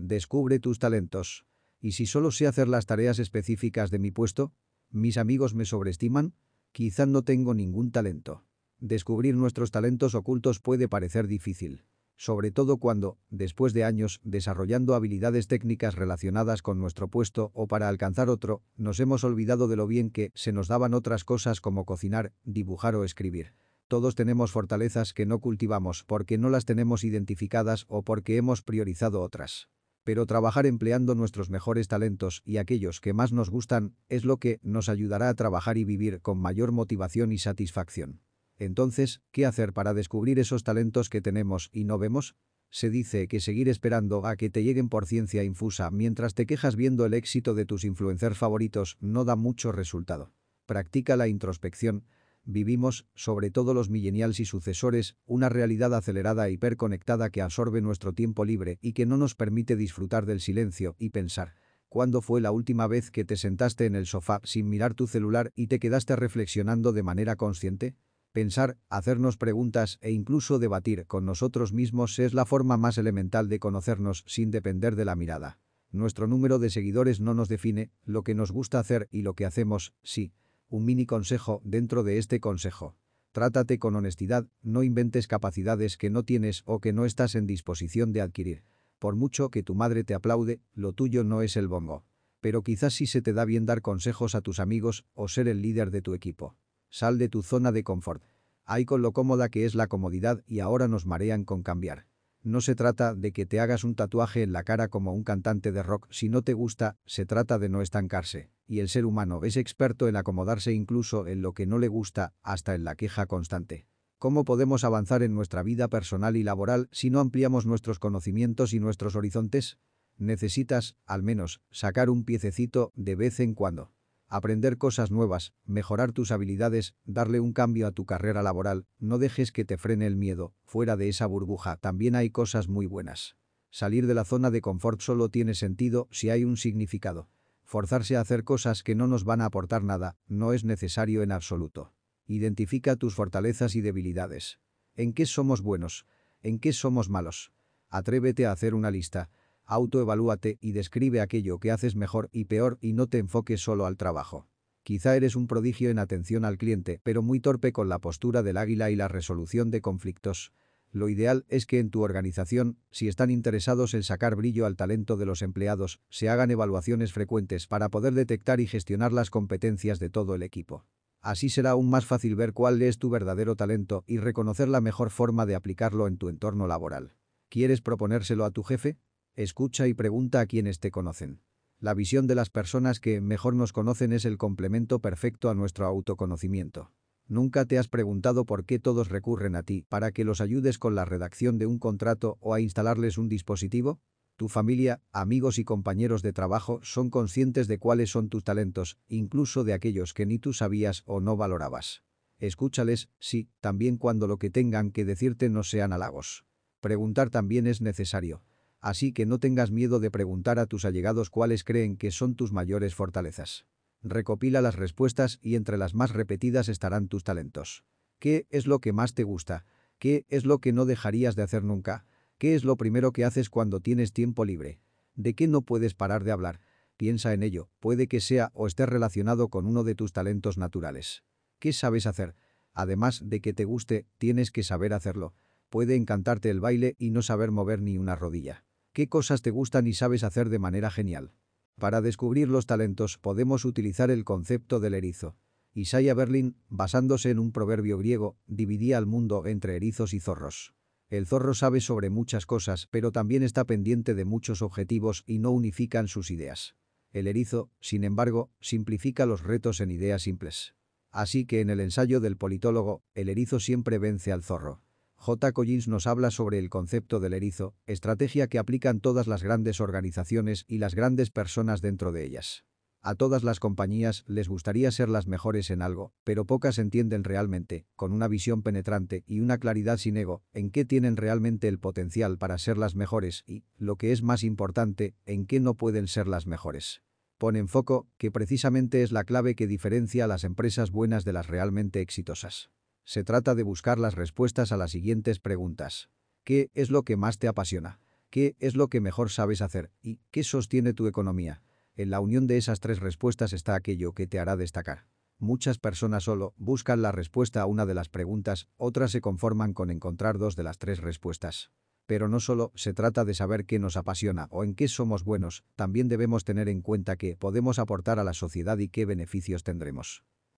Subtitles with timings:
[0.00, 1.46] Descubre tus talentos.
[1.80, 4.52] ¿Y si solo sé hacer las tareas específicas de mi puesto?
[4.90, 6.34] ¿Mis amigos me sobreestiman?
[6.70, 8.44] Quizá no tengo ningún talento.
[8.78, 11.86] Descubrir nuestros talentos ocultos puede parecer difícil.
[12.14, 17.88] Sobre todo cuando, después de años desarrollando habilidades técnicas relacionadas con nuestro puesto o para
[17.88, 21.84] alcanzar otro, nos hemos olvidado de lo bien que se nos daban otras cosas como
[21.84, 23.54] cocinar, dibujar o escribir.
[23.88, 29.20] Todos tenemos fortalezas que no cultivamos porque no las tenemos identificadas o porque hemos priorizado
[29.22, 29.68] otras.
[30.06, 34.60] Pero trabajar empleando nuestros mejores talentos y aquellos que más nos gustan es lo que
[34.62, 38.20] nos ayudará a trabajar y vivir con mayor motivación y satisfacción.
[38.56, 42.36] Entonces, ¿qué hacer para descubrir esos talentos que tenemos y no vemos?
[42.70, 46.76] Se dice que seguir esperando a que te lleguen por ciencia infusa mientras te quejas
[46.76, 50.32] viendo el éxito de tus influencers favoritos no da mucho resultado.
[50.66, 52.04] Practica la introspección.
[52.48, 58.12] Vivimos, sobre todo los millennials y sucesores, una realidad acelerada e hiperconectada que absorbe nuestro
[58.12, 61.54] tiempo libre y que no nos permite disfrutar del silencio y pensar.
[61.88, 65.50] ¿Cuándo fue la última vez que te sentaste en el sofá sin mirar tu celular
[65.56, 67.96] y te quedaste reflexionando de manera consciente?
[68.30, 73.58] Pensar, hacernos preguntas e incluso debatir con nosotros mismos es la forma más elemental de
[73.58, 75.58] conocernos sin depender de la mirada.
[75.90, 79.46] Nuestro número de seguidores no nos define, lo que nos gusta hacer y lo que
[79.46, 80.32] hacemos, sí.
[80.68, 82.96] Un mini consejo dentro de este consejo.
[83.30, 88.12] Trátate con honestidad, no inventes capacidades que no tienes o que no estás en disposición
[88.12, 88.64] de adquirir.
[88.98, 92.04] Por mucho que tu madre te aplaude, lo tuyo no es el bongo.
[92.40, 95.62] Pero quizás sí se te da bien dar consejos a tus amigos o ser el
[95.62, 96.56] líder de tu equipo.
[96.88, 98.24] Sal de tu zona de confort.
[98.64, 102.06] Hay con lo cómoda que es la comodidad y ahora nos marean con cambiar.
[102.46, 105.72] No se trata de que te hagas un tatuaje en la cara como un cantante
[105.72, 108.52] de rock si no te gusta, se trata de no estancarse.
[108.68, 112.34] Y el ser humano es experto en acomodarse incluso en lo que no le gusta,
[112.44, 113.88] hasta en la queja constante.
[114.18, 118.78] ¿Cómo podemos avanzar en nuestra vida personal y laboral si no ampliamos nuestros conocimientos y
[118.78, 119.80] nuestros horizontes?
[120.16, 123.95] Necesitas, al menos, sacar un piececito de vez en cuando
[124.36, 129.52] aprender cosas nuevas, mejorar tus habilidades, darle un cambio a tu carrera laboral, no dejes
[129.52, 133.36] que te frene el miedo, fuera de esa burbuja también hay cosas muy buenas.
[133.70, 137.28] Salir de la zona de confort solo tiene sentido si hay un significado.
[137.64, 141.32] Forzarse a hacer cosas que no nos van a aportar nada, no es necesario en
[141.32, 141.92] absoluto.
[142.26, 144.60] Identifica tus fortalezas y debilidades.
[144.94, 146.06] ¿En qué somos buenos?
[146.42, 147.52] ¿En qué somos malos?
[147.88, 149.30] Atrévete a hacer una lista,
[149.66, 153.96] Autoevalúate y describe aquello que haces mejor y peor y no te enfoques solo al
[153.96, 154.48] trabajo.
[154.84, 158.56] Quizá eres un prodigio en atención al cliente, pero muy torpe con la postura del
[158.56, 160.52] águila y la resolución de conflictos.
[160.92, 165.16] Lo ideal es que en tu organización, si están interesados en sacar brillo al talento
[165.16, 170.08] de los empleados, se hagan evaluaciones frecuentes para poder detectar y gestionar las competencias de
[170.08, 170.86] todo el equipo.
[171.20, 175.10] Así será aún más fácil ver cuál es tu verdadero talento y reconocer la mejor
[175.10, 177.16] forma de aplicarlo en tu entorno laboral.
[177.48, 178.96] ¿Quieres proponérselo a tu jefe?
[179.36, 181.42] Escucha y pregunta a quienes te conocen.
[181.78, 185.84] La visión de las personas que mejor nos conocen es el complemento perfecto a nuestro
[185.84, 186.90] autoconocimiento.
[187.28, 190.94] ¿Nunca te has preguntado por qué todos recurren a ti para que los ayudes con
[190.94, 194.00] la redacción de un contrato o a instalarles un dispositivo?
[194.36, 199.64] Tu familia, amigos y compañeros de trabajo son conscientes de cuáles son tus talentos, incluso
[199.64, 202.02] de aquellos que ni tú sabías o no valorabas.
[202.38, 206.46] Escúchales, sí, también cuando lo que tengan que decirte no sean halagos.
[206.80, 208.42] Preguntar también es necesario
[208.86, 212.52] así que no tengas miedo de preguntar a tus allegados cuáles creen que son tus
[212.52, 213.66] mayores fortalezas.
[214.00, 217.82] Recopila las respuestas y entre las más repetidas estarán tus talentos.
[218.20, 219.66] ¿Qué es lo que más te gusta?
[219.98, 222.06] ¿Qué es lo que no dejarías de hacer nunca?
[222.38, 224.78] ¿Qué es lo primero que haces cuando tienes tiempo libre?
[225.16, 226.60] ¿De qué no puedes parar de hablar?
[226.96, 231.24] Piensa en ello, puede que sea o esté relacionado con uno de tus talentos naturales.
[231.58, 232.36] ¿Qué sabes hacer?
[232.72, 235.34] Además de que te guste, tienes que saber hacerlo.
[235.70, 238.65] Puede encantarte el baile y no saber mover ni una rodilla.
[238.96, 241.34] ¿Qué cosas te gustan y sabes hacer de manera genial?
[241.78, 245.36] Para descubrir los talentos podemos utilizar el concepto del erizo.
[245.74, 250.72] Isaiah Berlin, basándose en un proverbio griego, dividía al mundo entre erizos y zorros.
[251.10, 255.50] El zorro sabe sobre muchas cosas, pero también está pendiente de muchos objetivos y no
[255.50, 256.74] unifican sus ideas.
[257.12, 260.74] El erizo, sin embargo, simplifica los retos en ideas simples.
[261.10, 264.85] Así que en el ensayo del politólogo, el erizo siempre vence al zorro.
[265.18, 265.52] J.
[265.52, 270.64] Collins nos habla sobre el concepto del erizo, estrategia que aplican todas las grandes organizaciones
[270.68, 272.64] y las grandes personas dentro de ellas.
[273.02, 277.86] A todas las compañías les gustaría ser las mejores en algo, pero pocas entienden realmente,
[277.94, 282.36] con una visión penetrante y una claridad sin ego, en qué tienen realmente el potencial
[282.36, 286.26] para ser las mejores y, lo que es más importante, en qué no pueden ser
[286.26, 287.02] las mejores.
[287.38, 291.32] Pon en foco que precisamente es la clave que diferencia a las empresas buenas de
[291.32, 292.70] las realmente exitosas.
[293.06, 296.10] Se trata de buscar las respuestas a las siguientes preguntas.
[296.42, 298.00] ¿Qué es lo que más te apasiona?
[298.30, 299.92] ¿Qué es lo que mejor sabes hacer?
[300.02, 301.62] ¿Y qué sostiene tu economía?
[301.94, 305.06] En la unión de esas tres respuestas está aquello que te hará destacar.
[305.38, 309.92] Muchas personas solo buscan la respuesta a una de las preguntas, otras se conforman con
[309.92, 311.70] encontrar dos de las tres respuestas.
[312.06, 315.62] Pero no solo se trata de saber qué nos apasiona o en qué somos buenos,
[315.76, 320.24] también debemos tener en cuenta qué podemos aportar a la sociedad y qué beneficios tendremos.